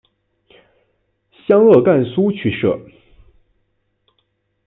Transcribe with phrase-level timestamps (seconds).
[1.45, 2.75] 湘鄂赣苏区设。